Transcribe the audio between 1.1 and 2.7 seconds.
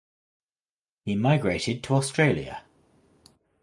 migrated to Australia.